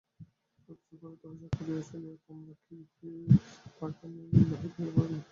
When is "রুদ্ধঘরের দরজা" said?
0.69-1.47